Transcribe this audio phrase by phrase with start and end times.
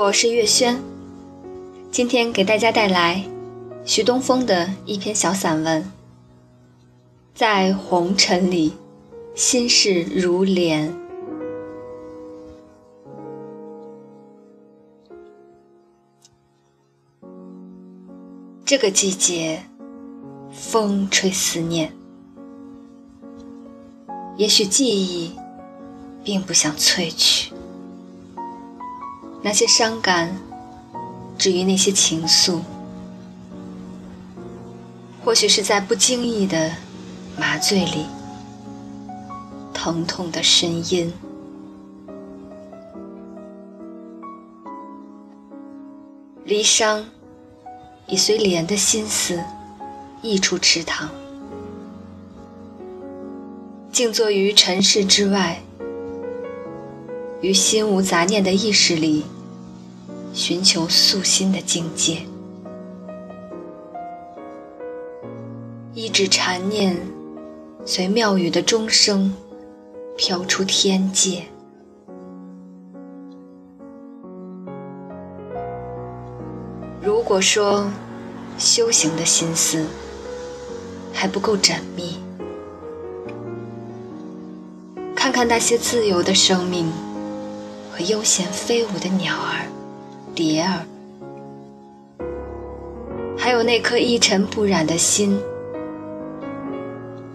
[0.00, 0.80] 我是月轩，
[1.90, 3.24] 今天给大家带来
[3.84, 5.84] 徐东风的一篇小散文。
[7.34, 8.74] 在红尘里，
[9.34, 10.96] 心事如莲。
[18.64, 19.64] 这个季节，
[20.52, 21.92] 风吹思念。
[24.36, 25.32] 也许记忆
[26.22, 27.52] 并不想萃取，
[29.40, 30.36] 那些伤感，
[31.38, 32.60] 至于那些情愫，
[35.24, 36.72] 或许是在不经意的
[37.36, 38.06] 麻醉里，
[39.72, 41.12] 疼痛的呻吟。
[46.44, 47.04] 离殇
[48.06, 49.38] 已随莲的心思
[50.22, 51.08] 溢出池塘。
[53.92, 55.60] 静坐于尘世之外，
[57.40, 59.24] 于心无杂念的意识里，
[60.32, 62.22] 寻求素心的境界。
[65.94, 66.96] 一指禅念，
[67.84, 69.32] 随庙宇的钟声
[70.16, 71.44] 飘出天界。
[77.00, 77.88] 如果说
[78.58, 79.86] 修行的心思
[81.12, 82.18] 还不够缜密，
[85.14, 86.90] 看看那些自由的生命
[87.98, 89.66] 和悠闲飞舞的鸟儿、
[90.32, 90.86] 蝶儿，
[93.36, 95.36] 还有那颗一尘不染的心，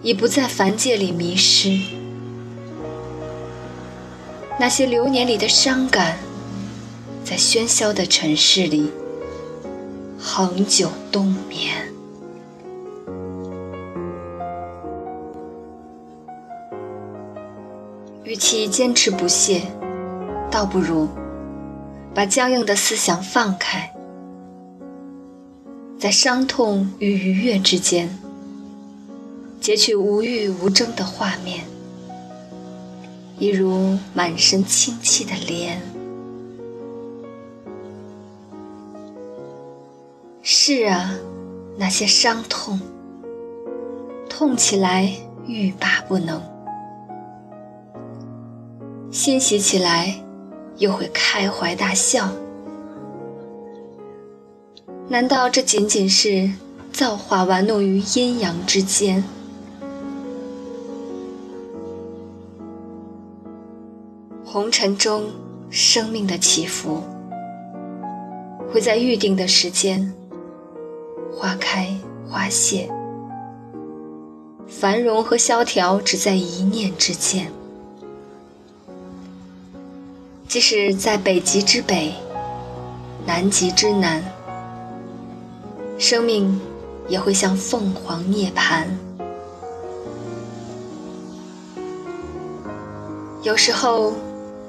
[0.00, 1.78] 已不在凡界里迷失。
[4.58, 6.16] 那些流年里的伤感，
[7.22, 8.90] 在喧嚣的尘世里
[10.18, 11.74] 恒久冬眠。
[18.22, 19.60] 与其坚持不懈，
[20.54, 21.08] 倒不如
[22.14, 23.92] 把僵硬的思想放开，
[25.98, 28.08] 在伤痛与愉悦之间，
[29.60, 31.64] 截取无欲无争的画面，
[33.36, 35.82] 一如满身清气的莲。
[40.40, 41.16] 是啊，
[41.76, 42.80] 那些伤痛，
[44.30, 45.12] 痛起来
[45.48, 46.40] 欲罢不能。
[49.10, 50.14] 欣喜起来，
[50.78, 52.28] 又会开怀大笑。
[55.08, 56.50] 难道这仅仅是
[56.92, 59.22] 造化玩弄于阴阳之间？
[64.44, 65.24] 红尘中，
[65.68, 67.02] 生命的起伏，
[68.72, 70.14] 会在预定的时间，
[71.32, 71.92] 花开
[72.28, 72.88] 花谢，
[74.68, 77.52] 繁荣和萧条只在一念之间。
[80.54, 82.14] 即使在北极之北，
[83.26, 84.22] 南极之南，
[85.98, 86.60] 生命
[87.08, 88.84] 也会像凤凰涅槃。
[93.42, 94.12] 有时候，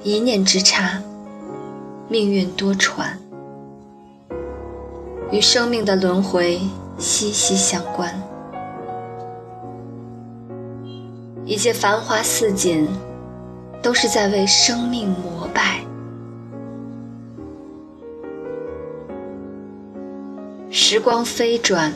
[0.02, 1.00] 一念之差，
[2.10, 3.04] 命运多舛，
[5.32, 6.60] 与生命的轮回
[6.98, 8.12] 息息相关。
[11.46, 12.88] 一切繁花似锦。
[13.86, 15.80] 都是在为生命膜拜。
[20.72, 21.94] 时光飞转，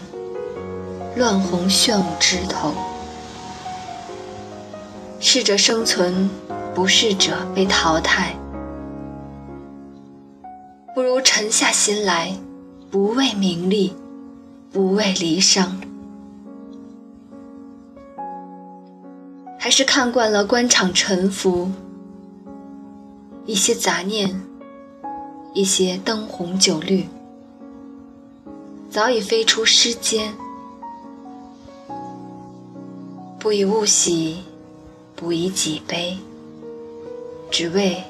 [1.16, 2.75] 乱红炫舞枝头。
[5.19, 6.29] 适者生存，
[6.75, 8.35] 不适者被淘汰。
[10.94, 12.31] 不如沉下心来，
[12.91, 13.95] 不为名利，
[14.71, 15.81] 不为离伤。
[19.69, 21.69] 还是看惯了官场沉浮，
[23.46, 24.41] 一些杂念，
[25.53, 27.07] 一些灯红酒绿，
[28.89, 30.33] 早已飞出诗间。
[33.39, 34.44] 不以物喜，
[35.16, 36.18] 不以己悲，
[37.51, 38.04] 只为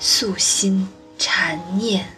[0.00, 0.88] 素心
[1.18, 2.17] 禅念。